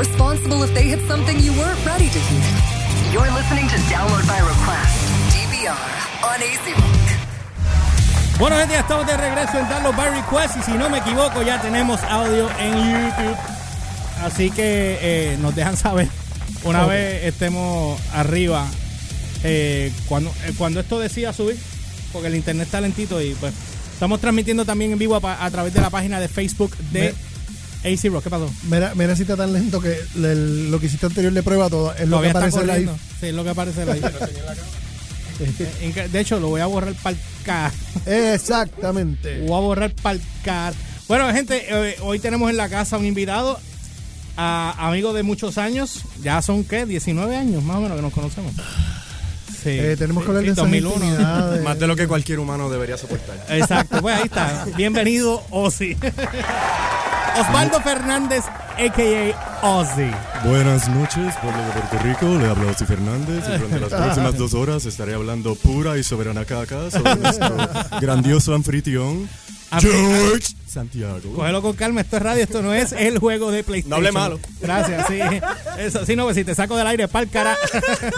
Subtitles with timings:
[0.00, 2.48] responsible if they hit something you weren't ready to hear.
[3.12, 4.96] You're listening to Download by Request,
[5.34, 5.76] DVR,
[6.24, 8.38] on AC Rock.
[8.38, 11.42] Bueno, gente, ya estamos de regreso en Download by Request y si no me equivoco
[11.42, 13.36] ya tenemos audio en YouTube.
[14.22, 16.08] Así que eh, nos dejan saber
[16.64, 18.66] una vez estemos arriba
[19.44, 21.58] eh, cuando, eh, cuando esto decida subir,
[22.10, 23.52] porque el internet está lentito y pues
[23.92, 27.14] estamos transmitiendo también en vivo a, a través de la página de Facebook de
[27.84, 28.24] AC Rock.
[28.24, 28.50] ¿Qué pasó?
[28.64, 31.94] Mira, mira si está tan lento que el- lo que hiciste anterior de prueba todo
[31.94, 32.90] es lo que aparece live.
[33.20, 34.00] Sí, es lo que aparece ahí.
[36.12, 37.72] De hecho, lo voy a borrar para el car.
[38.06, 39.40] Exactamente.
[39.40, 40.74] Voy a borrar para el car.
[41.08, 43.58] Bueno, gente, eh, hoy tenemos en la casa un invitado,
[44.36, 46.00] a, amigo de muchos años.
[46.22, 46.84] Ya son, ¿qué?
[46.84, 48.52] 19 años más o menos que nos conocemos.
[49.62, 49.70] Sí.
[49.70, 50.94] Eh, tenemos que hablar de esas 2001.
[51.04, 51.62] intimidades.
[51.64, 53.44] Más de lo que cualquier humano debería soportar.
[53.50, 54.66] Exacto, pues ahí está.
[54.76, 55.96] Bienvenido, Ozzy.
[57.40, 58.44] Osvaldo Fernández,
[58.76, 59.66] a.k.a.
[59.66, 60.10] Ozzy.
[60.44, 62.38] Buenas noches, pueblo de Puerto Rico.
[62.38, 66.44] Le habla Ozzy Fernández y durante las próximas dos horas estaré hablando pura y soberana
[66.44, 67.56] caca sobre nuestro
[67.98, 69.26] grandioso anfitrión,
[69.78, 71.32] George Santiago.
[71.34, 73.90] Cógelo con calma, esto es radio, esto no es el juego de PlayStation.
[73.90, 74.40] No hable malo.
[74.60, 75.18] Gracias, sí.
[75.78, 77.56] Eso, sí, no, pues si te saco del aire, pa'l cara.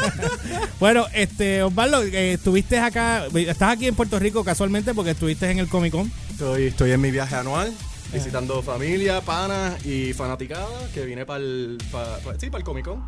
[0.81, 5.61] bueno, este, Osvaldo, eh, estuviste acá, estás aquí en Puerto Rico casualmente porque estuviste en
[5.61, 6.11] el Comic Con.
[6.31, 7.73] Estoy, estoy en mi viaje anual,
[8.13, 13.03] visitando familia, panas y fanaticada, que vine para el, pa- pa- el Comic Con.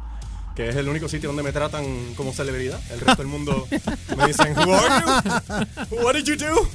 [0.55, 2.81] Que es el único sitio donde me tratan como celebridad.
[2.93, 3.67] El resto del mundo
[4.17, 5.05] me dicen, Who are
[5.91, 5.97] you?
[6.05, 6.69] What did you do?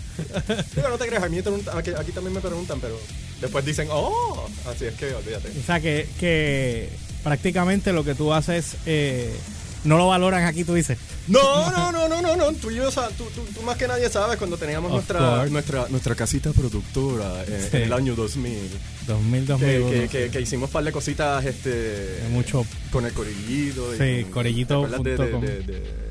[0.75, 1.37] Digo, no te creas, a mí
[1.73, 2.99] aquí, aquí también me preguntan, pero
[3.39, 5.49] después dicen, oh, así es que olvídate.
[5.57, 6.89] O sea, que, que
[7.23, 9.33] prácticamente lo que tú haces eh,
[9.83, 10.97] no lo valoran aquí, tú dices.
[11.27, 12.51] No, no, no, no, no, no.
[12.53, 15.49] Tú, y yo, tú, tú, tú más que nadie sabes cuando teníamos Of nuestra, course.
[15.51, 17.77] nuestra, nuestra casita productora eh, Sí.
[17.77, 18.57] en el año 2000.
[19.07, 19.89] 2000, Que, 2001.
[19.91, 22.65] que, que, que hicimos un par de cositas este, Mucho.
[22.91, 23.93] con el corillito.
[23.97, 26.09] Sí, con- corillito ¿te acuerdas de, de, de, de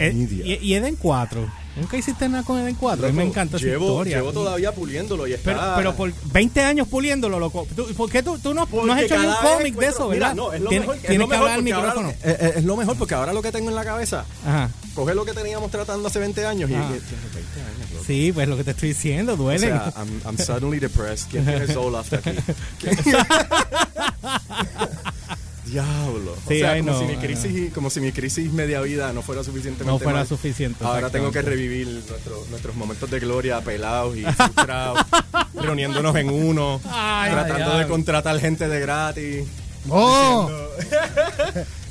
[0.00, 0.44] Eh, Media?
[0.46, 1.48] y, y Eden 4.
[1.76, 3.06] ¿Nunca hiciste nada con Eden 4?
[3.06, 4.16] a mí me Loco, encantó esa llevo, historia.
[4.16, 5.52] Llevo todavía puliéndolo y está...
[5.52, 7.66] Pero, pero por 20 años puliéndolo, loco.
[7.76, 10.28] ¿Tú- ¿Por qué tú, tú no, no has hecho ni un cómic de eso, Mira,
[10.28, 10.34] verdad?
[10.34, 12.14] no, es lo Tienes- mejor, es tienes lo que mejor hablar al ahora micrófono.
[12.24, 14.70] lo- es, es- lo mejor porque ahora lo que tengo en la cabeza, Ajá.
[14.94, 16.74] coge lo que teníamos tratando hace 20 años y...
[16.74, 16.90] Ah.
[16.90, 18.04] y- tiene 20 años, loco.
[18.04, 19.68] Sí, pues lo que te estoy diciendo, O duele.
[19.68, 21.28] sea, I'm, I'm suddenly depressed.
[21.30, 22.30] ¿Quién tiene Zoloft aquí?
[25.70, 26.34] ¿Quién- Diablo.
[26.48, 29.22] Sí, o sea, como, know, si mi crisis, como si mi crisis media vida no
[29.22, 30.26] fuera suficientemente no fuera mal.
[30.26, 30.84] suficiente.
[30.84, 34.98] Ahora tengo que revivir nuestro- nuestros momentos de gloria pelados y frustrados,
[35.54, 39.44] reuniéndonos en uno, Ay, tratando de contratar gente de gratis,
[39.88, 40.50] ¡Oh!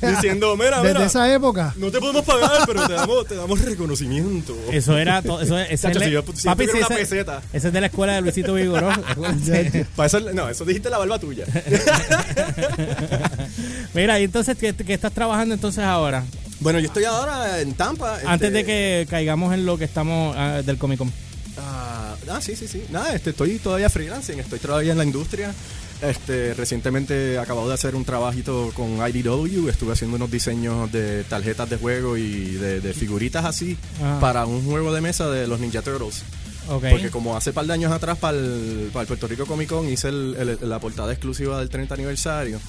[0.00, 1.74] diciendo, mira, Desde mira, esa época.
[1.76, 4.56] no te podemos pagar, pero te damos, te damos reconocimiento.
[4.72, 5.40] Eso era todo.
[5.40, 7.42] Eso, ese Chacho, es si yo si yo papi, una ese, peseta.
[7.52, 8.88] ese es de la escuela de Luisito Vigoró.
[9.96, 11.44] Para eso, no, eso dijiste la barba tuya.
[13.94, 16.24] Mira, y entonces, ¿qué, qué estás trabajando entonces ahora?
[16.60, 18.18] bueno, yo estoy ahora en Tampa.
[18.26, 21.12] Antes este, de que caigamos en lo que estamos ah, del Comic Con.
[21.58, 22.84] Ah, ah, sí, sí, sí.
[22.90, 25.54] Nada, este, estoy todavía freelancing, estoy todavía en la industria.
[26.02, 31.68] Este, recientemente acabo de hacer un trabajito con IDW, estuve haciendo unos diseños de tarjetas
[31.68, 34.16] de juego y de, de figuritas así Ah.
[34.20, 36.22] para un juego de mesa de los Ninja Turtles.
[36.68, 36.84] Ok.
[36.90, 39.88] Porque como hace par de años atrás para el, para el Puerto Rico Comic Con
[39.88, 42.60] hice el- el- la portada exclusiva del 30 aniversario,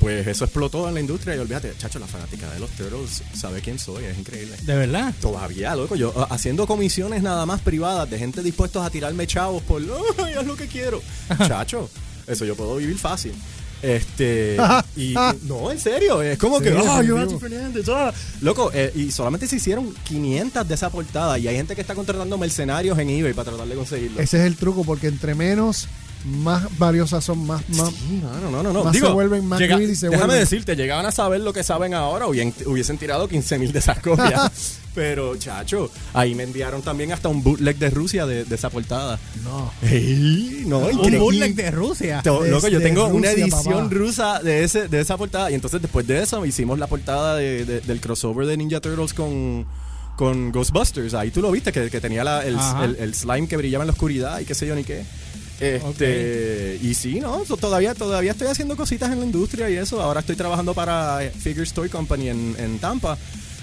[0.00, 3.60] pues eso explotó en la industria y olvídate, chacho, la fanática de los Turtles sabe
[3.60, 4.54] quién soy, es increíble.
[4.62, 5.12] ¿De verdad?
[5.20, 9.82] Todavía, loco, yo haciendo comisiones nada más privadas de gente dispuestos a tirarme chavos por,
[10.24, 11.02] ay, haz lo que quiero.
[11.48, 11.90] Chacho,
[12.28, 13.32] eso yo puedo vivir fácil.
[13.82, 14.56] Este,
[14.96, 17.38] y no, en serio, es como que, Sí, ah, yo.
[17.38, 18.12] Fernández, ah".
[18.40, 21.94] Loco, eh, y solamente se hicieron 500 de esa portada y hay gente que está
[21.94, 24.20] contratando mercenarios en eBay para tratar de conseguirlo.
[24.20, 25.88] Ese es el truco, porque entre menos,
[26.24, 29.94] más valiosas son, más, más Sí, no, no, no, no, se vuelven más llega- y
[29.94, 33.58] se déjame vuelven- decirte, llegaban a saber lo que saben ahora, hubien- hubiesen tirado 15
[33.58, 34.78] mil de esas copias.
[34.94, 39.16] Pero, chacho, ahí me enviaron también hasta un bootleg de Rusia de, de esa portada.
[39.44, 39.70] No.
[39.82, 41.18] Ey, no, Un increíble.
[41.20, 42.20] bootleg de Rusia.
[42.24, 43.88] To- Loco, yo tengo una edición papá.
[43.94, 45.52] rusa de ese de esa portada.
[45.52, 49.14] Y entonces después de eso hicimos la portada de- de- del crossover de Ninja Turtles
[49.14, 49.66] con,
[50.16, 51.14] con Ghostbusters.
[51.14, 52.84] Ahí tú lo viste, que, que tenía la- el, Ajá.
[52.84, 55.04] el- el slime que brillaba en la oscuridad y qué sé yo ni qué.
[55.60, 57.42] Este, Y sí, ¿no?
[57.60, 60.00] Todavía, todavía estoy haciendo cositas en la industria y eso.
[60.00, 63.18] Ahora estoy trabajando para eh, Figure Toy Company en, en Tampa.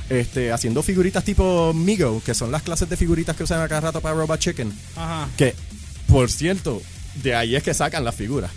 [0.07, 3.81] Este, haciendo figuritas tipo Migo, que son las clases de figuritas que usan a cada
[3.81, 4.71] rato para Robot Chicken.
[4.95, 5.27] Ajá.
[5.35, 5.55] Que,
[6.07, 6.81] por cierto,
[7.23, 8.51] de ahí es que sacan las figuras.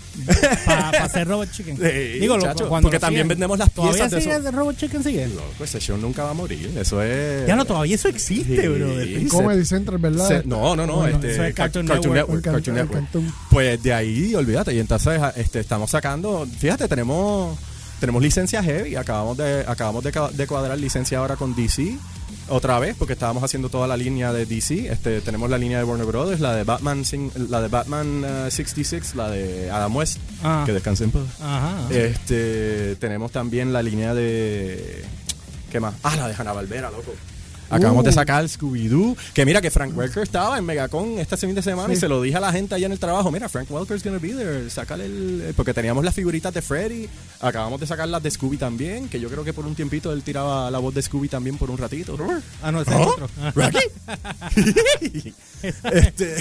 [0.66, 1.76] Para hacer Robot Chicken.
[1.78, 4.50] Sí, Digo, lo- muchacho, cuando porque también vendemos las ¿Todavía piezas de sigue eso.
[4.50, 5.28] Robot Chicken sigue?
[5.28, 6.70] Loco, ese show nunca va a morir.
[6.76, 7.46] Eso es.
[7.46, 8.68] Ya no, todavía eso existe, Sí.
[8.68, 9.06] brother.
[9.20, 9.28] Sí.
[9.28, 10.28] Comedy Central, ¿verdad?
[10.28, 10.96] Se- no, no, no.
[10.96, 12.42] Bueno, este, eso es Cartoon Cartoon Network.
[12.44, 13.02] Cartoon Network.
[13.04, 13.32] Cartoon.
[13.50, 14.74] Pues de ahí, olvídate.
[14.74, 16.46] Y entonces este, estamos sacando.
[16.58, 17.56] Fíjate, tenemos
[18.00, 18.96] tenemos licencia heavy.
[18.96, 21.96] Acabamos de, acabamos de, de cuadrar licencia ahora con DC.
[22.50, 24.90] Otra vez, porque estábamos haciendo toda la línea de DC.
[24.90, 27.02] Este, tenemos la línea de Warner Brothers, la de Batman,
[27.48, 30.62] la de Batman uh, 66, la de Adam West, Ah.
[30.64, 31.40] que descansen en paz.
[31.40, 31.74] Ajá.
[31.90, 35.04] Este, tenemos también la línea de.
[35.70, 35.94] ¿Qué más?
[36.02, 37.12] Ah, la de Hanna Barbera, loco.
[37.70, 38.06] Acabamos Uh.
[38.06, 39.16] de sacar Scooby-Doo.
[39.34, 42.20] Que mira que Frank Welker estaba en Megacon este fin de semana y se lo
[42.22, 43.30] dije a la gente allá en el trabajo.
[43.30, 44.68] Mira, Frank Welker's gonna be there.
[44.70, 45.52] Sácale el.
[45.56, 47.08] Porque teníamos las figuritas de Freddy.
[47.40, 49.08] Acabamos de sacar las de Scooby también.
[49.08, 51.70] Que yo creo que por un tiempito él tiraba la voz de Scooby también por
[51.70, 52.16] un ratito.
[52.62, 53.10] ah, no, ese es ¿Oh?
[53.10, 53.28] otro.
[53.40, 53.78] Ah, ¿Rocky?
[55.92, 56.36] este.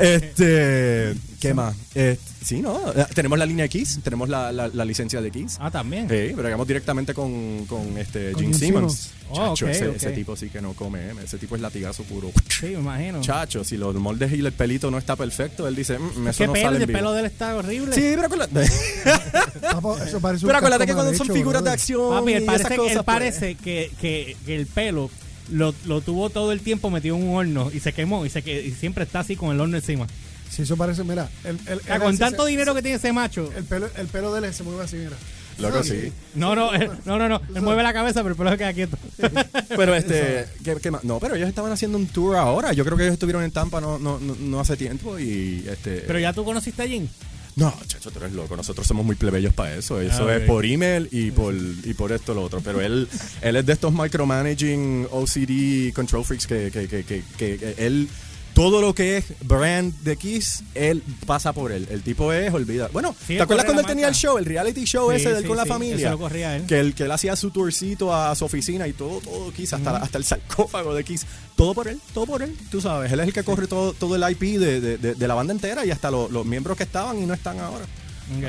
[0.00, 1.14] Este.
[1.40, 1.74] ¿Qué más?
[1.94, 2.78] Eh, sí, ¿no?
[2.92, 3.98] Eh, Tenemos la línea de Kiss.
[4.02, 5.56] Tenemos la, la- la licencia de Kiss.
[5.60, 6.08] ah, también.
[6.08, 8.92] Sí, bregamos directamente con, con este Con Gene Gene Simmons.
[8.94, 9.10] Simmons.
[9.28, 9.96] Oh, Chacho, ok, ese, ok.
[9.96, 11.12] ese tipo sí que no come, ¿eh?
[11.24, 12.30] ese tipo es latigazo puro.
[12.48, 13.20] Sí, me imagino.
[13.22, 16.46] Chacho, si los moldes y el pelito no está perfecto, él dice, "Mm, eso ¿Qué
[16.46, 16.64] no pelo?
[16.64, 16.98] sale en El vivo".
[16.98, 17.92] pelo de él está horrible.
[17.94, 18.62] Sí, pero acuérdate,
[20.06, 22.62] eso parece un pero acuérdate que cuando son figuras de acción Papi, y él esas
[22.62, 25.10] parece, cosas, él pues, que, que, que el pelo
[25.50, 28.42] lo, lo tuvo todo el tiempo metido en un horno y se quemó y, se
[28.42, 30.06] que, y siempre está así con el horno encima.
[30.50, 31.28] Sí, eso parece, mira.
[31.44, 31.58] El,
[32.00, 33.52] con tanto se- dinero que tiene ese macho.
[33.56, 35.16] El pelo, el pelo de él se mueve así, mira.
[35.58, 36.12] Loco, sí.
[36.34, 37.40] No, no, él- no, no, no.
[37.54, 38.98] Él mueve la cabeza, pero el pelo se queda quieto.
[39.76, 41.02] Pero este, ¿qué, qué más?
[41.04, 42.72] No, pero ellos estaban haciendo un tour ahora.
[42.74, 46.02] Yo creo que ellos estuvieron en Tampa no, no, no, hace tiempo y este.
[46.06, 47.08] Pero ya tú conociste a Jim.
[47.56, 48.54] No, chacho, tú eres loco.
[48.54, 49.98] Nosotros somos muy plebeyos para eso.
[50.00, 52.60] Eso Ah, es por email y por, y por esto lo otro.
[52.62, 53.08] Pero él,
[53.40, 58.08] él es de estos micromanaging OCD control freaks que, que, que, que, que- que él.
[58.56, 61.86] Todo lo que es brand de Kiss, él pasa por él.
[61.90, 62.88] El tipo es, olvida.
[62.90, 65.36] Bueno, Sí, ¿te acuerdas cuando él tenía el show, el reality show Sí, ese de
[65.36, 65.96] él sí, con la sí, familia?
[65.96, 66.64] eso lo corría él.
[66.66, 69.98] Que él, que él hacía su tourcito a su oficina y todo, todo Kiss, hasta,
[69.98, 71.26] hasta el sarcófago de Kiss.
[71.54, 73.12] Todo por él, todo por él, tú sabes.
[73.12, 75.52] Él es el que corre todo, todo el IP de, de- de- de la banda
[75.52, 77.84] entera y hasta lo- los miembros que estaban y no están ahora.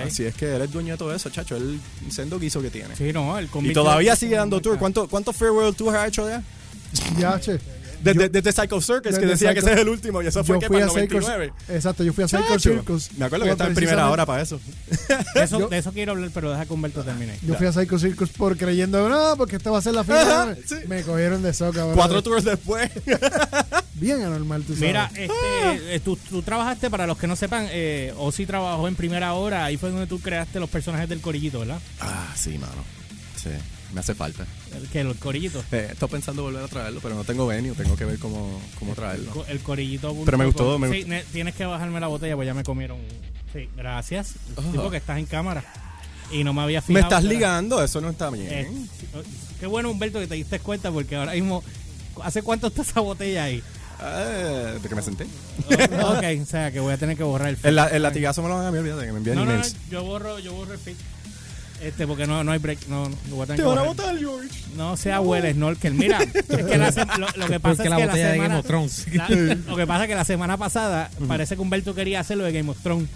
[0.06, 1.56] Así es que él es dueño de todo eso, chacho.
[1.58, 1.80] Él
[2.10, 2.96] sendo guiso que tiene.
[2.96, 4.78] Sí, no, él y todavía sigue dando tour.
[4.80, 6.42] ¿Cuánto- ¿Cuántos farewell tours ha hecho ya?
[7.20, 7.60] Ya, che.
[8.14, 10.80] Desde, Psycho Circus, que decía que ese es el último, y eso fue que para
[10.86, 11.54] a el Psycho 99.
[11.70, 12.60] Exacto, yo fui a Psycho.
[12.60, 13.10] Circus.
[13.18, 14.60] Me acuerdo que estaba en primera hora para eso.
[15.36, 17.38] De eso, Yo- de eso quiero hablar, pero deja que Humberto termine.
[17.42, 20.14] Yo fui a Psycho Circus por creyendo, no, porque esta va a ser la Ajá,
[20.14, 20.58] final.
[20.66, 20.76] sí.
[20.88, 21.80] Me cogieron de soca.
[21.80, 21.96] brother.
[21.96, 22.90] Cuatro tours después.
[23.96, 24.82] Bien anormal, tú sabes.
[24.88, 28.88] Mira, este, eh, tú, tú trabajaste, para los que no sepan, eh, o sí trabajó
[28.88, 31.80] en primera hora, ahí fue donde tú creaste los personajes del corillito, ¿verdad?
[32.00, 32.84] ah, sí, mano.
[33.36, 33.50] Sí,
[33.94, 34.46] me hace falta.
[34.76, 35.64] El, que el corillito.
[35.72, 37.74] Eh, estoy pensando volver a traerlo, pero no tengo venue.
[37.74, 39.32] Tengo que ver cómo, cómo traerlo.
[39.32, 40.16] Co- El corillito.
[40.26, 41.10] Pero me gustó, me Sí, gustó.
[41.10, 42.98] ne- tienes que bajarme la botella, pues ya me comieron.
[43.54, 44.34] Sí, gracias.
[44.56, 44.62] Oh.
[44.62, 45.64] Sí, porque estás en cámara.
[46.32, 47.04] Y no me había Me fijado.
[47.06, 48.48] estás que era- ligando, eso no está bien.
[48.52, 48.72] Eh,
[49.60, 51.64] qué bueno, Humberto, que te diste cuenta, porque ahora mismo.
[52.24, 53.64] ¿Hace cuánto está esa botella ahí?
[54.04, 55.24] Eh, ¿De que me senté?
[55.24, 57.66] ok, o sea, que voy a tener que borrar el feed.
[57.70, 59.52] El, la- el latigazo me lo van a enviar, olvídate, que me envían No, no,
[59.52, 59.76] no, emails.
[59.90, 60.96] yo borro, yo borro el feed.
[61.82, 62.88] Este, porque no, no hay break.
[62.88, 63.96] No, no, voy a tener Te que van a borrar.
[63.96, 64.50] votar, George.
[64.76, 65.94] No sea Will Snorkel.
[65.94, 66.32] Mira, es
[66.66, 66.90] que la
[67.20, 69.08] lo, lo que pasa Porque es la que botella la de semana, Game of Thrones.
[69.14, 69.30] la-
[69.68, 72.52] lo que pasa es que la semana pasada parece que Humberto quería hacer lo de
[72.52, 73.08] Game of Thrones.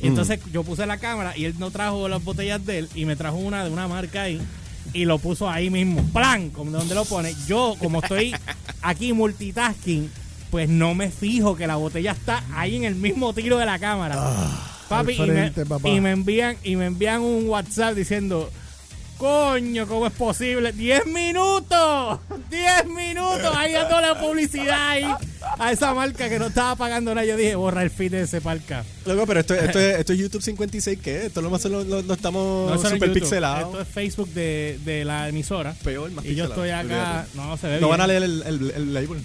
[0.00, 3.04] Y entonces yo puse la cámara y él no trajo las botellas de él y
[3.04, 4.40] me trajo una de una marca ahí
[4.92, 6.02] y lo puso ahí mismo.
[6.12, 6.50] ¡Plan!
[6.50, 7.34] Como de donde lo pone.
[7.46, 8.34] Yo, como estoy
[8.82, 10.10] aquí multitasking,
[10.50, 13.78] pues no me fijo que la botella está ahí en el mismo tiro de la
[13.78, 14.16] cámara.
[14.88, 15.88] Papi, y, me, papá.
[15.88, 18.50] y me envían y me envían un WhatsApp diciendo
[19.18, 20.72] Coño, ¿cómo es posible?
[20.72, 22.20] ¡10 minutos!
[22.50, 23.52] ¡10 minutos!
[23.56, 25.04] Ahí dando la publicidad ahí
[25.58, 27.26] a esa marca que no estaba pagando nada.
[27.26, 28.84] Yo dije, borra el feed de ese parca.
[29.06, 31.26] Luego, pero esto, esto, es, esto es YouTube 56, ¿qué?
[31.26, 33.14] Esto lo, más lo, lo, lo estamos No, super YouTube.
[33.14, 33.66] pixelados.
[33.70, 35.74] Esto es Facebook de, de la emisora.
[35.82, 37.26] Peor, más Y yo pixelado, estoy acá.
[37.26, 37.28] olvídate.
[37.34, 37.90] No, se ve No bien.
[37.90, 39.18] van a leer el, el, el label.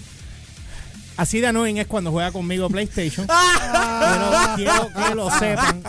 [1.16, 3.26] Así de annoying es cuando juega conmigo PlayStation.
[4.56, 5.82] quiero, quiero que lo sepan.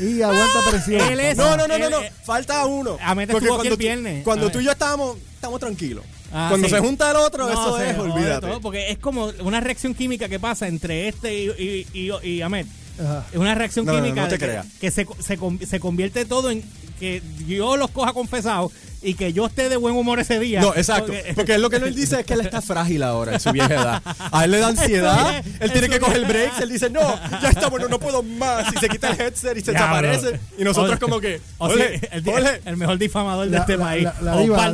[0.00, 1.00] Y aguanta presión.
[1.12, 1.98] Él es- No, no, no, no, él- no.
[2.24, 2.96] Falta uno.
[3.00, 4.24] Ahmed Porque estuvo aquí cuando el tú- viernes.
[4.24, 6.04] Cuando tú y yo estábamos, estamos tranquilos.
[6.32, 6.74] Ah, cuando sí.
[6.74, 8.46] se junta el otro, No, eso se es, jode olvídate.
[8.46, 12.42] todo, porque es como una reacción química que pasa entre este y, y, y, y
[12.42, 12.66] Ahmed.
[12.98, 13.24] Ajá.
[13.32, 14.66] Es una reacción No, no, química no te de que, creas.
[14.80, 16.62] que se, se, con- se convierte todo en
[16.98, 20.60] que yo los coja confesados y que yo esté de buen humor ese día.
[20.60, 21.06] No, exacto.
[21.12, 23.74] Porque- Porque, lo que él dice es que él está frágil ahora en su vieja
[23.74, 24.02] edad.
[24.30, 25.44] A él le da ansiedad.
[25.60, 26.28] Él tiene que coger es.
[26.28, 26.60] breaks.
[26.60, 27.00] Él dice, no,
[27.42, 28.72] ya está bueno, no puedo más.
[28.74, 30.40] Y se quita el headset y se desaparece.
[30.58, 34.08] Y nosotros como que, o ole, sea, el, el mejor difamador de este país.
[34.20, 34.70] la- diva.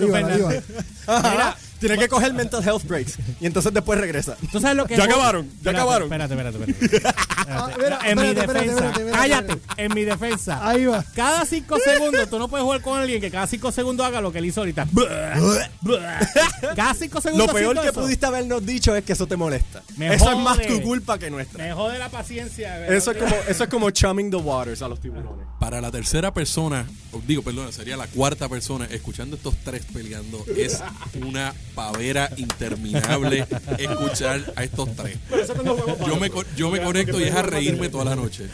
[1.06, 3.18] Mira, Tiene que coger mental health breaks.
[3.40, 4.36] Y entonces después regresa.
[4.52, 6.12] ¿Tú sabes lo que Ya es- acabaron, ya Espérate, acabaron.
[6.12, 7.18] Espérate, espérate, espérate.
[7.50, 10.68] Ah, mira, en mi espérate, espérate, defensa, espérate, espérate, cállate, en mi defensa.
[10.68, 11.02] Ahí va.
[11.14, 14.30] Cada cinco segundos, tú no puedes jugar con alguien que cada cinco segundos haga lo
[14.30, 14.86] que él hizo ahorita.
[16.76, 17.46] cada cinco segundos.
[17.46, 18.00] Lo peor haciendo que eso.
[18.00, 19.82] pudiste habernos dicho es que eso te molesta.
[19.96, 20.66] Me eso es más jode.
[20.68, 21.64] tu culpa que nuestra.
[21.64, 22.74] Me jode la paciencia.
[22.74, 22.96] de verdad.
[22.96, 25.46] Eso es como, eso es como chumming the waters a los tiburones.
[25.58, 30.44] Para la tercera persona, o digo, perdón, sería la cuarta persona, escuchando estos tres peleando,
[30.56, 30.82] es
[31.26, 33.46] una pavera interminable
[33.78, 35.16] escuchar a estos tres.
[36.06, 38.48] Yo me, co- yo me conecto y es a reírme toda la noche.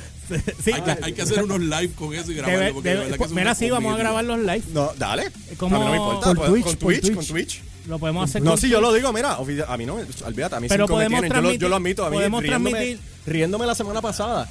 [0.64, 2.74] Sí, Hay que, hay que hacer unos live con eso y grabarlo.
[2.74, 4.62] Porque de que es mira, sí, vamos a grabar los live.
[4.72, 5.30] No, dale.
[5.58, 6.34] Como- A mí no me importa.
[6.34, 7.14] Por Twitch, con Twitch, Twitch.
[7.14, 7.62] con Twitch.
[7.86, 10.60] Lo podemos hacer No, con sí, yo lo digo, mira, a mí no, olvídate, a
[10.60, 12.98] mí Pero me podemos tienen, yo lo, yo lo admito, a mí podemos riéndome, transmitir-
[13.26, 14.48] riéndome la semana pasada,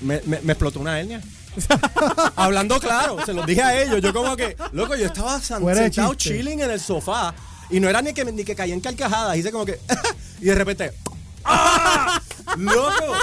[0.00, 1.20] me, me, me explotó una hernia.
[2.36, 6.60] Hablando claro, se los dije a ellos, yo como que, loco, yo estaba sentado chilling
[6.60, 7.34] en el sofá
[7.72, 9.80] y no era ni que, ni que caía en carcajadas, hice como que,
[10.40, 10.92] y de repente,
[11.44, 12.20] ¡ah!
[12.56, 13.16] ¡Loco!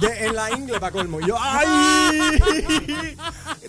[0.00, 1.20] De, en la ingle para colmo.
[1.20, 2.40] Y yo, ¡ay!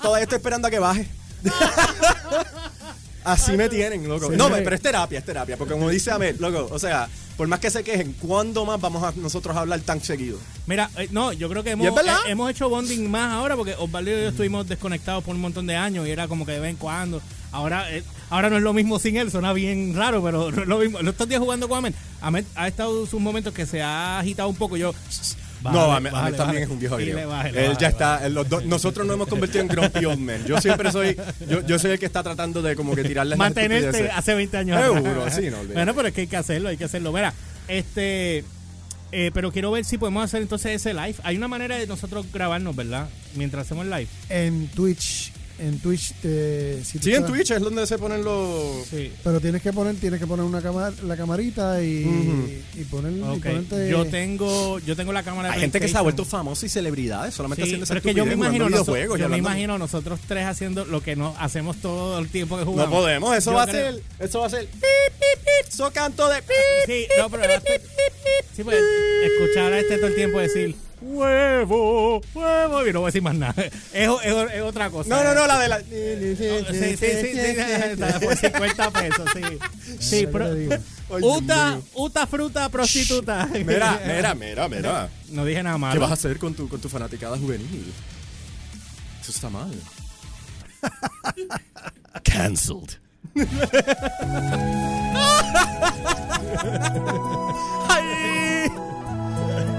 [0.02, 1.08] Todavía estoy esperando a que baje.
[3.24, 4.30] Así me tienen, loco.
[4.30, 4.38] Sí.
[4.38, 5.58] No, pero es terapia, es terapia.
[5.58, 9.04] Porque como dice Amel, loco, o sea, por más que se quejen, ¿cuándo más vamos
[9.04, 10.38] a nosotros a hablar tan seguido?
[10.68, 13.74] Mira, eh, no, yo creo que ¿Y hemos, eh, hemos hecho bonding más ahora porque
[13.78, 16.60] Osvaldo y yo estuvimos desconectados por un montón de años y era como que de
[16.60, 17.22] vez en cuando.
[17.52, 20.68] Ahora eh, ahora no es lo mismo sin él, suena bien raro, pero no es
[20.68, 21.00] lo mismo.
[21.00, 24.50] Los estos días jugando con Amel, Amel ha estado sus momentos que se ha agitado
[24.50, 24.78] un poco.
[24.78, 24.94] Yo.
[25.64, 26.62] no, a mí, a mí bájale, también bájale.
[26.64, 27.20] es un viejo griego.
[27.20, 30.46] Él bájale, ya está, los nosotros nos hemos convertido en grumpy old men.
[30.46, 31.18] Yo siempre soy,
[31.50, 34.82] yo, yo soy el que está tratando de como que tirarle Mantenerte hace 20 años.
[34.82, 35.74] Seguro, sí, no olvides.
[35.74, 37.12] Bueno, pero es que hay que hacerlo, hay que hacerlo.
[37.12, 37.34] Mira,
[37.68, 38.44] este.
[39.12, 41.16] eh, pero quiero ver si podemos hacer entonces ese live.
[41.24, 43.08] Hay una manera de nosotros grabarnos, ¿verdad?
[43.36, 44.08] Mientras hacemos el live.
[44.30, 45.32] En Twitch.
[45.58, 46.14] En Twitch.
[46.22, 48.86] te- si tú Sí, en estás- Twitch es donde se ponen los...
[48.88, 49.12] Sí.
[49.24, 53.22] Pero tienes que poner, tienes que poner una cámara, la camarita y, y poner y
[53.22, 53.38] Ok.
[53.44, 53.90] ponerte.
[53.90, 56.70] Yo tengo, yo tengo la cámara de Hay gente que se ha vuelto famosa y
[56.70, 59.38] celebridades solamente Sí, haciendo es que yo me imagino, jugando noso- videojuegos y yo me
[59.38, 62.94] imagino nosotros tres haciendo lo que no hacemos todo el tiempo que No jugamos.
[62.94, 66.28] podemos, eso Yo va a ser, eso va a ser, pip, pip, pip, so canto
[66.28, 66.56] de pip.
[66.86, 67.44] Sí, no, pero
[68.56, 68.78] sí, pues,
[69.24, 73.36] escuchar a este todo el tiempo decir huevo, huevo y no voy a decir más
[73.36, 73.54] nada.
[73.94, 75.10] Es, es es otra cosa.
[75.10, 75.80] No, no, no, la de la...
[75.80, 79.42] Sí, sí, sí, sí, por 50 pesos, sí.
[80.00, 80.50] Sí, pero,
[81.10, 83.48] Uta, uta fruta prostituta.
[83.54, 85.10] Mira, mira, mira, mira.
[85.30, 85.94] No dije nada malo.
[85.94, 87.94] ¿Qué vas a hacer con tu, con tu fanaticada juvenil?
[89.22, 89.72] Eso está mal.
[92.24, 92.98] Cancelled.
[97.90, 98.15] Ay.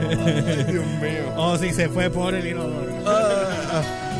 [0.71, 1.35] Dios mío.
[1.37, 2.93] Oh, sí, se fue por el inodoro.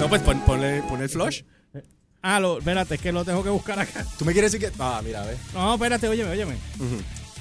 [0.01, 1.43] No, pues pon, ponle, ponle el flush.
[2.23, 4.05] Ah, lo, espérate, es que lo tengo que buscar acá.
[4.19, 4.75] ¿Tú me quieres decir que.?
[4.81, 5.37] Ah, mira, ve.
[5.55, 6.57] No, espérate, óyeme, óyeme.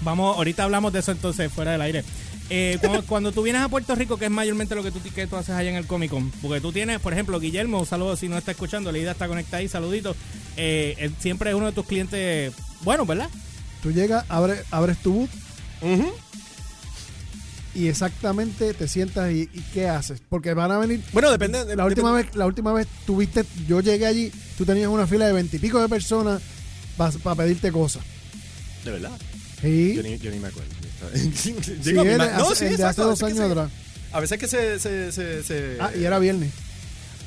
[0.02, 2.04] Vamos, ahorita hablamos de eso entonces fuera del aire.
[2.50, 5.28] Eh, cuando, cuando tú vienes a Puerto Rico, que es mayormente lo que tú, que
[5.28, 8.16] tú haces allá en el Comic Con, porque tú tienes, por ejemplo, Guillermo, un saludo
[8.16, 10.16] si no está escuchando, Leida está conectada ahí, saludito.
[10.56, 13.30] Eh, él siempre es uno de tus clientes, bueno, ¿verdad?
[13.82, 15.30] Tú llegas, abre, abres tu boot
[17.76, 20.22] y exactamente te sientas y, y ¿qué haces?
[20.30, 21.02] Porque van a venir.
[21.14, 21.66] Bueno, depende.
[21.66, 25.06] de- La última depende- vez, la última vez tuviste, yo llegué allí, tú tenías una
[25.08, 26.42] fila de veintipico de personas
[26.98, 28.04] para pedirte cosas.
[28.84, 29.12] De verdad.
[29.62, 30.70] Sí, Yo ni, yo ni me acuerdo.
[31.36, 33.72] sí, Digo, mi hace- el de hace exacto, dos años se- atrás.
[34.12, 34.80] A veces que se.
[34.80, 36.52] se, se, se- Ah, y era viernes.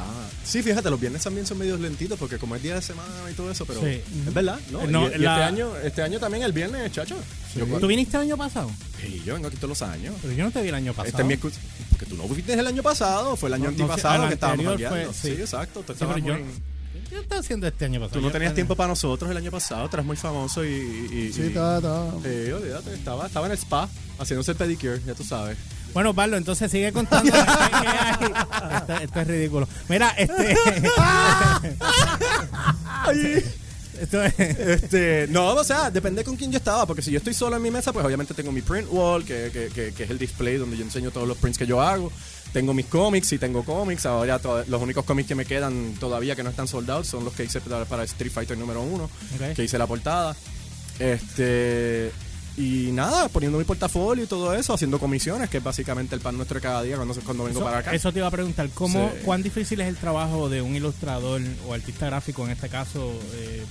[0.00, 3.08] Ah, sí, fíjate, los viernes también son medios lentitos porque como es día de semana
[3.30, 4.00] y todo eso, pero Sí.
[4.26, 4.86] es verdad, ¿no?
[4.86, 7.16] No, y, y la- este año, este año también el viernes, chacho.
[7.56, 8.70] Yo, ¿Tú viniste el año pasado?
[9.00, 10.14] Sí, yo vengo aquí todos los años.
[10.22, 11.08] Pero yo no te vi el año pasado.
[11.08, 13.84] Este es mi porque tú no fuiste el año pasado, fue el año No, no
[13.84, 15.12] antipasado que estábamos anterior cambiando.
[15.12, 15.42] fue- Sí, sí.
[15.42, 15.80] exacto.
[15.80, 16.52] Tú, Sí, estabas pero yo, muy-
[17.08, 18.12] ¿Qué estás haciendo este año pasado?
[18.14, 20.68] tú no Yo- tenías tiempo para nosotros el año pasado, eras muy famoso y...
[20.68, 22.12] y- Sí, y- estaba, estaba.
[22.22, 23.88] Sí, olvídate, estaba, estaba en el spa
[24.18, 25.56] haciéndose el pedicure, ya tú sabes.
[25.94, 27.32] Bueno, Barlo, entonces sigue contando.
[27.32, 28.14] ¿Qué hay?
[28.76, 29.68] esto, esto es ridículo.
[29.88, 30.52] Mira, este.
[34.00, 34.38] esto es.
[34.38, 37.62] Este, no, o sea, depende con quién yo estaba, porque si yo estoy solo en
[37.62, 40.56] mi mesa, pues obviamente tengo mi print wall, que, que, que, que es el display
[40.56, 42.12] donde yo enseño todos los prints que yo hago.
[42.52, 44.06] Tengo mis cómics, y tengo cómics.
[44.06, 47.44] Ahora los únicos cómics que me quedan todavía que no están soldados son los que
[47.44, 49.10] hice para, para Street Fighter número uno,
[49.54, 50.34] que hice la portada.
[50.98, 52.10] Este.
[52.58, 56.36] Y nada, poniendo mi portafolio y todo eso, haciendo comisiones, que es básicamente el pan
[56.36, 57.94] nuestro de cada día cuando, cuando vengo Eso, para acá.
[57.94, 59.20] eso te iba a preguntar, ¿cómo, Sí.
[59.24, 63.64] ¿cuán difícil es el trabajo de un ilustrador o artista gráfico, en este caso, eh,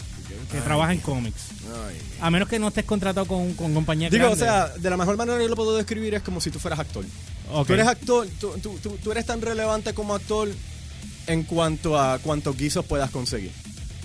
[0.51, 1.47] que trabaja en cómics?
[1.89, 1.97] Ay.
[2.21, 5.17] A menos que no estés contratado con, con compañías Digo, o sea, de la mejor
[5.17, 7.03] manera que yo lo puedo describir es como si tú fueras actor.
[7.51, 7.67] Ok.
[7.67, 10.47] Tú eres actor, tú, tú- tú- tú eres tan relevante como actor
[11.27, 13.51] en cuanto a cuántos guisos puedas conseguir.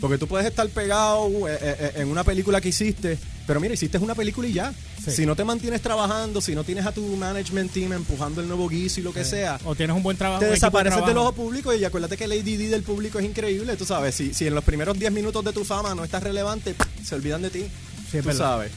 [0.00, 3.74] Porque tú puedes estar pegado eh, eh, eh, en una película que hiciste, pero mira,
[3.74, 4.72] hiciste una película y ya.
[5.04, 5.10] Sí.
[5.10, 8.68] Si no te mantienes trabajando, si no tienes a tu management team empujando el nuevo
[8.68, 10.40] guiso y lo que sea, O tienes un buen trabajo.
[10.40, 13.24] te equipo de desapareces del ojo público y acuérdate que el ADD del público es
[13.24, 14.14] increíble, tú sabes.
[14.14, 17.42] Si, si en los primeros 10 minutos de tu fama no estás relevante, se olvidan
[17.42, 17.64] de ti.
[18.10, 18.70] Sí, tú sabes.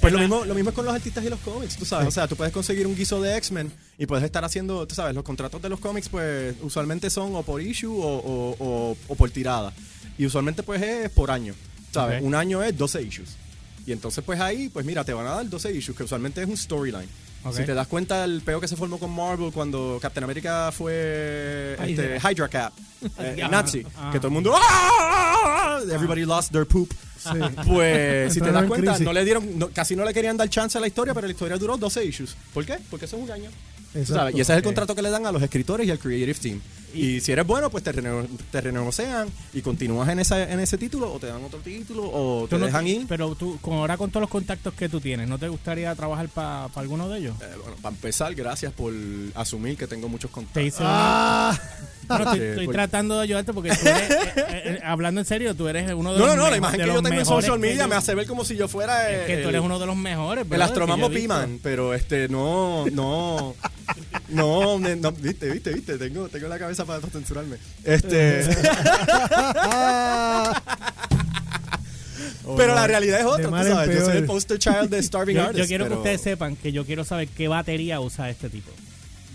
[0.00, 2.08] Pues lo mismo, lo mismo es con los artistas y los cómics, tú sabes.
[2.08, 5.14] O sea, tú puedes conseguir un guiso de X-Men y puedes estar haciendo, tú sabes,
[5.14, 9.14] los contratos de los cómics, pues usualmente son o por issue o, o- o- o
[9.14, 9.72] por tirada.
[10.18, 11.54] Y usualmente, pues es por año,
[11.92, 12.20] ¿sabes?
[12.22, 13.36] Un año es 12 issues.
[13.86, 16.48] Y entonces, pues ahí, pues mira, te van a dar 12 issues, que usualmente es
[16.48, 17.08] un storyline.
[17.44, 17.56] Ok.
[17.56, 21.76] Si te das cuenta el peo que se formó con Marvel cuando Captain America fue
[21.80, 22.72] Ay, este, Hydra Cap,
[23.18, 23.44] eh.
[23.50, 24.10] Nazi, Ah.
[24.12, 25.80] que todo el mundo ¡Ah!
[25.90, 26.92] Everybody lost their poop.
[27.66, 30.48] Pues si te das en cuenta, no le dieron, no- casi no le querían dar
[30.48, 32.36] chance a la historia, pero la historia duró 12 issues.
[32.54, 32.78] ¿Por qué?
[32.90, 33.50] Porque eso es un año.
[34.06, 36.34] Sabes, Y ese es el contrato que le dan a los escritores y al creative
[36.34, 36.60] team.
[36.94, 40.76] Y, si eres bueno, pues te, rene- te renegocian y continúas en, esa, en ese
[40.76, 43.06] título o te dan otro título o te no- dejan ir.
[43.08, 46.28] Pero tú, con, ahora con todos los contactos que tú tienes, ¿no te gustaría trabajar
[46.28, 47.34] para alguno de ellos?
[47.40, 48.92] Eh, bueno, para empezar, gracias por
[49.34, 50.62] asumir que tengo muchos Te contactos.
[50.66, 51.58] hice Ah,
[52.16, 55.24] Bueno, estoy, estoy pues- tratando de ayudarte porque tú eres, eh, eh, eh, hablando en
[55.26, 57.26] serio, tú eres uno de No, los no, no, la imagen que yo tengo en
[57.26, 59.78] social media me hace ver como si yo fuera Es que el, tú eres uno
[59.78, 61.34] de los mejores, el brother, astromamo yo he visto.
[61.34, 63.54] Piman, pero este no, no,
[64.28, 67.56] no, no, viste, viste, viste, tengo, tengo la cabeza para censurarme.
[67.84, 68.44] Este,
[72.56, 75.42] pero la realidad es otra, tú sabes, yo soy el poster child de Starving Yo,
[75.42, 75.58] Artist.
[75.60, 78.70] yo quiero pero- que ustedes sepan que yo quiero saber qué batería usa este tipo.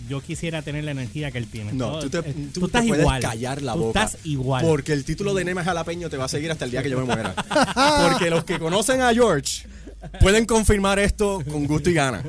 [0.08, 1.72] Yo quisiera tener la energía que él tiene.
[1.72, 3.20] No, tú te, tú te estás puedes igual.
[3.22, 4.04] callar la Tú boca.
[4.04, 4.64] estás igual.
[4.64, 6.98] Porque el título de Nema Jalapeño te va a seguir hasta el día que yo
[6.98, 7.34] me muera.
[8.08, 9.68] Porque los que conocen a George
[10.20, 12.22] pueden confirmar esto con gusto y gana.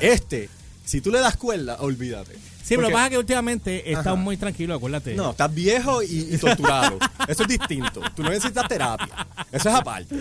[0.00, 0.48] Este,
[0.84, 2.34] si tú le das cuerda, olvídate.
[2.34, 3.98] Sí, pero lo Porque- que pasa es que últimamente Ajá.
[4.00, 5.14] estás muy tranquilo, acuérdate.
[5.14, 6.98] No, estás viejo y, y torturado.
[7.28, 8.00] Eso es distinto.
[8.16, 9.26] Tú no necesitas terapia.
[9.52, 10.16] Eso es aparte.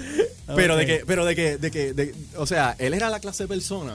[0.54, 3.44] Pero de que, pero de que, de que, de- o sea, él era la clase
[3.46, 3.94] de persona.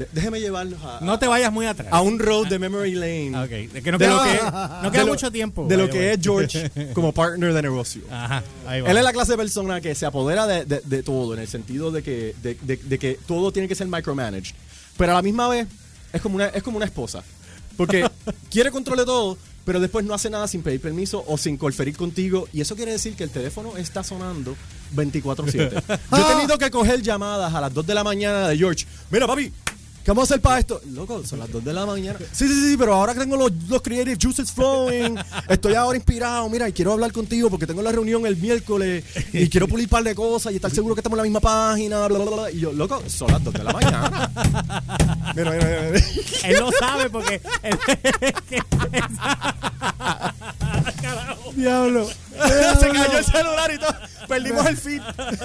[0.00, 1.88] De- déjeme llevarlos a, No te vayas muy atrás.
[1.90, 3.32] a un road de memory lane.
[3.34, 3.72] Ah, ok.
[3.72, 5.66] De que no De queda, lo que- no de queda lo- mucho tiempo.
[5.68, 8.02] De lo que es George como partner de negocio.
[8.10, 8.90] Ajá, ahí va.
[8.90, 11.48] Él es la clase de persona que se apodera de, de- de todo, en el
[11.48, 14.54] sentido de que, de, de- de que todo tiene que ser micromanaged.
[14.96, 15.66] Pero a la misma vez
[16.12, 17.22] es como una, es como una esposa.
[17.76, 18.08] Porque
[18.50, 21.96] quiere control de todo, pero después no hace nada sin pedir permiso o sin conferir
[21.96, 22.48] contigo.
[22.52, 24.56] Y eso quiere decir que el teléfono está sonando
[24.96, 25.82] 24-7.
[26.10, 28.86] Yo he tenido que coger llamadas a las 2 de la mañana de George.
[29.10, 29.52] Mira, papi.
[30.10, 30.80] ¿Qué vamos a hacer para esto?
[30.90, 32.18] Loco, son las 2 de la mañana.
[32.32, 35.16] Sí, sí, sí, pero ahora que tengo los, los creative juices flowing,
[35.48, 39.48] estoy ahora inspirado, mira, y quiero hablar contigo porque tengo la reunión el miércoles y
[39.48, 42.08] quiero pulir un par de cosas y estar seguro que estamos en la misma página,
[42.08, 42.50] bla, bla, bla.
[42.50, 44.30] Y yo, loco, son las 2 de la mañana.
[45.36, 45.90] Mira, mira, mira.
[45.92, 46.04] mira.
[46.42, 47.40] Él lo sabe porque.
[47.62, 47.78] él-
[51.54, 52.08] diablo.
[52.08, 53.94] Se cayó el celular y todo.
[54.26, 55.02] Perdimos el feed.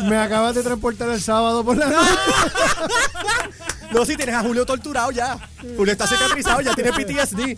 [0.10, 2.10] Me acabas de transportar el sábado por la noche.
[3.96, 5.38] No, si tienes a Julio torturado ya.
[5.78, 7.58] Julio está cicatrizado, ya tiene PTSD.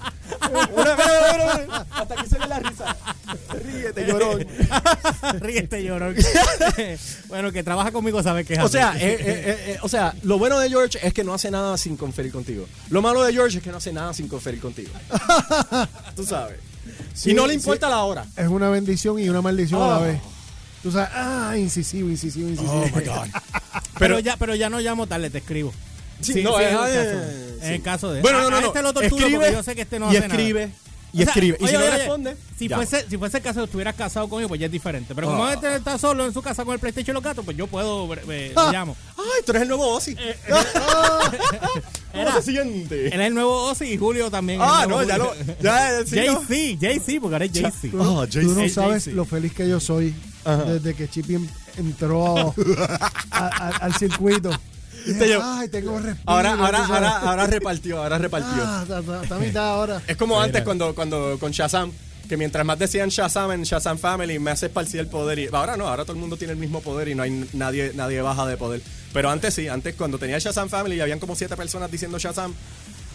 [1.92, 2.96] Hasta aquí se ve la risa.
[3.64, 4.48] Ríete, llorón.
[5.40, 6.16] Ríete, llorón.
[7.28, 8.74] bueno, que trabaja conmigo sabe que es O así.
[8.74, 11.78] sea, eh, eh, eh, o sea, lo bueno de George es que no hace nada
[11.78, 12.68] sin conferir contigo.
[12.90, 14.92] Lo malo de George es que no hace nada sin conferir contigo.
[16.16, 16.60] Tú sabes.
[17.14, 17.60] Sí, y no le sí.
[17.60, 18.26] importa la hora.
[18.36, 20.04] Es una bendición y una maldición a la Oh.
[20.04, 20.20] vez.
[20.84, 22.86] Tú sabes, ah, incisivo, incisivo, incisivo.
[22.94, 23.14] pero,
[23.98, 25.74] pero- ya, pero ya no llamo tarde, te escribo.
[26.22, 26.92] Sí, no, es es- el caso.
[26.92, 28.22] eh, En el caso de.
[28.22, 28.68] Bueno, no, no, no.
[28.68, 30.34] este lo torturo escribe porque yo sé que este no y hace nada.
[30.42, 30.72] escribe
[31.14, 31.58] y O sea, escribe.
[31.60, 33.96] Y oye, si no oye, oye, responde, Si fuese, si fuese el caso de estuvieras
[33.96, 35.16] casado conmigo, pues ya es diferente.
[35.16, 35.54] Pero como Ah.
[35.54, 38.14] este está solo en su casa con el PlayStation y los gatos, pues yo puedo,
[38.30, 38.68] eh, Ah.
[38.72, 38.96] le llamo.
[39.18, 40.16] Ay, tú eres el nuevo Ozzy.
[40.20, 40.36] Eh,
[42.12, 43.08] ¿Cómo era- se siente?
[43.08, 44.62] Él es el nuevo Ozzy y Julio también.
[44.62, 45.34] es Ah, no, ya lo.
[45.62, 46.42] Ya, sí, ¿no?
[46.42, 47.90] JC, JC, porque ahora es JC.
[47.92, 50.14] Tú, no- Ah, tú no sabes lo feliz que yo soy
[50.46, 50.64] Ajá.
[50.66, 52.54] desde que Chippy en- entró
[53.32, 54.50] a- a- al circuito.
[55.14, 56.24] Te llevo- Ay, tengo respiro.
[56.26, 58.64] Ahora, ahora, ahora, ahora repartió, ahora repartió.
[58.66, 60.02] Ah, está- mitad ahora.
[60.08, 61.92] Es como antes cuando, cuando con Shazam,
[62.28, 65.40] que mientras más decían Shazam en Shazam Family, me hace esparcir el poder.
[65.40, 67.92] Y ahora no, ahora todo el mundo tiene el mismo poder y no hay nadie,
[67.96, 68.82] nadie baja de poder.
[69.14, 72.54] Pero antes sí, antes cuando tenía Shazam Family y habían como siete personas diciendo Shazam,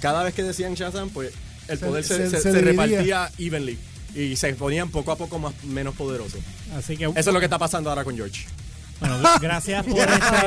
[0.01, 1.33] cada vez que decían Shazam, pues
[1.69, 3.79] el Se- poder se, se- se- se repartía evenly.
[4.15, 6.41] Y se ponían poco a poco más, menos poderosos.
[6.77, 8.45] Así que Eso es lo que está pasando ahora con George.
[9.03, 10.47] Bueno, gra- gracias por este,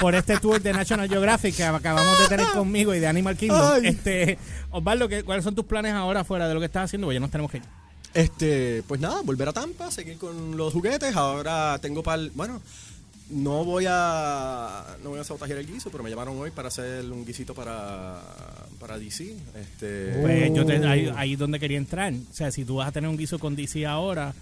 [0.00, 3.60] por este tour de National Geographic que acabamos de tener conmigo y de Animal Kingdom.
[3.74, 3.86] Ay.
[3.88, 4.38] Este,
[4.70, 7.06] Osvaldo, ¿qué- ¿cuáles son tus planes ahora fuera de lo que estás haciendo?
[7.06, 7.64] Pues ya nos tenemos que ir.
[8.14, 11.14] Este, pues nada, volver a Tampa, seguir con los juguetes.
[11.16, 12.60] Ahora tengo para bueno,
[13.30, 17.04] no voy a no voy a sabotajear el guiso, pero me llamaron hoy para hacer
[17.10, 18.20] un guisito para
[18.78, 19.34] para DC.
[19.58, 21.14] Este, Pues yo te, ahí, Oh.
[21.16, 22.12] ahí es donde quería entrar.
[22.12, 24.34] O sea, si tú vas a tener un guiso con DC ahora,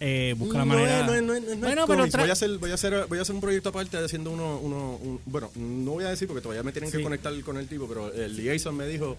[0.00, 1.00] eh, busca la No manera.
[1.00, 2.74] es- no es- no es- no es bueno, pero tra- voy, a hacer, voy, a
[2.74, 6.10] hacer, voy a hacer un proyecto aparte haciendo uno, uno un- bueno, no voy a
[6.10, 6.98] decir porque todavía me tienen Sí.
[6.98, 9.16] que conectar con el tipo, pero el liaison me dijo,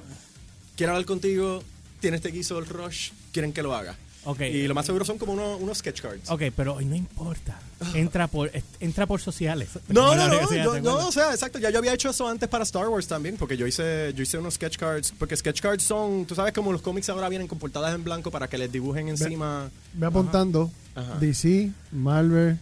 [0.77, 1.63] quiero hablar contigo,
[1.99, 3.97] tienes este guiso del Rush, quieren que lo haga.
[4.25, 4.41] Ok.
[4.41, 6.29] Y lo más seguro son como unos, unos sketch cards.
[6.29, 7.59] Ok, pero hoy no importa.
[7.93, 8.51] Entra por,
[8.81, 9.69] entra por sociales.
[9.87, 11.07] No, no, no, universidad, yo- ¿te no, acuerdas?
[11.09, 13.65] o sea, exacto, ya yo había hecho eso antes para Star Wars también, porque yo
[13.65, 17.07] hice, yo hice unos sketch cards, porque sketch cards son, tú sabes como los cómics
[17.09, 20.69] ahora vienen con portadas en blanco para que les dibujen encima Ve apuntando.
[20.95, 21.15] Ajá.
[21.19, 22.59] DC, Marvel.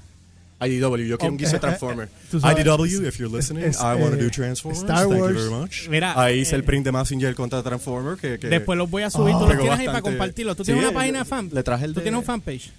[0.60, 2.08] IDW, yo quiero un Oh, guiso eh, de Transformer.
[2.08, 4.84] eh, eh, IDW, if you're listening, es, I want to eh, do Transformers.
[4.84, 5.88] Star Thank you very much.
[5.90, 8.18] Mira, Ahí hice eh, el print de Massinger contra Transformer.
[8.18, 9.36] Que, que Después los voy a subir.
[9.36, 9.40] Ah.
[9.40, 10.56] tú los tienes ahí para compartirlo.
[10.56, 11.50] ¿Tú Sí, tienes una página de fan?
[11.54, 12.72] le traje el ¿Tú de- tienes un fanpage?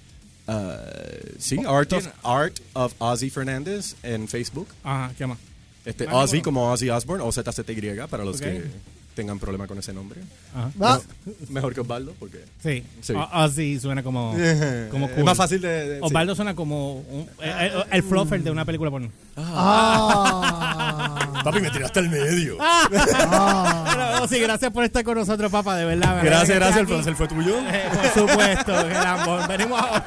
[0.49, 4.67] Uh, sí, Art of, Art of Ozzy Fernández en Facebook.
[4.83, 5.39] Ajá, ¿qué más?
[5.85, 8.65] Este, Ozzy como Ozzy Osbourne o ZZY para los que
[9.19, 10.21] tengan problema con ese nombre.
[10.55, 10.71] Ajá.
[10.81, 11.01] Ah,
[11.49, 12.85] Mejor que Osvaldo, porque Sí.
[13.03, 13.15] Sí.
[13.15, 14.33] O- Ozzy suena como,
[14.93, 15.25] como es cool.
[15.25, 15.69] más fácil de...
[15.89, 16.01] de- sí.
[16.05, 19.11] Osvaldo suena como un- eh, eh, el fluffer de una película porno.
[19.37, 22.59] ah, Papi, me tiraste al medio.
[22.91, 26.17] Pero, Ozzy, gracias por estar con nosotros, papá, de verdad.
[26.17, 26.81] me Gracias, gracias.
[26.81, 27.57] El placer fue tuyo.
[27.59, 29.49] Eh, por supuesto, Gerardo.
[29.49, 30.05] Venimos ahora.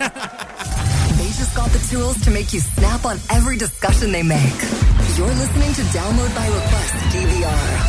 [1.17, 4.39] They just got the tools to make you snap on every discussion they make.
[5.17, 7.80] You're listening to Download by Request DVR.